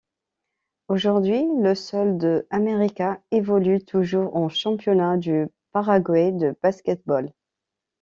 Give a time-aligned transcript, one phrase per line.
[0.87, 7.31] Aujourd'hui, le Sol de América évolue toujours en Championnat du Paraguay de basket-ball.